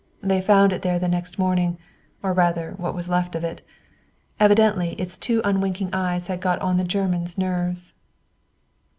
They 0.23 0.41
found 0.41 0.73
it 0.73 0.81
there 0.81 0.97
the 0.97 1.07
next 1.07 1.37
morning, 1.37 1.77
or 2.23 2.33
rather 2.33 2.71
what 2.77 2.95
was 2.95 3.07
left 3.07 3.35
of 3.35 3.43
it. 3.43 3.61
Evidently 4.39 4.93
its 4.93 5.15
two 5.15 5.41
unwinking 5.45 5.93
eyes 5.93 6.25
had 6.25 6.41
got 6.41 6.57
on 6.59 6.77
the 6.77 6.83
Germans' 6.83 7.37
nerves. 7.37 7.93